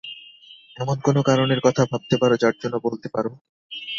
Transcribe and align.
এমন 0.77 0.97
কোনো 1.03 1.21
কারণের 1.29 1.59
কথা 1.63 1.83
ভাবতে 1.91 2.15
পারো 2.21 2.35
যার 2.37 2.55
জন্য 2.61 2.75
বলতে 2.83 3.07
পারো? 3.15 3.31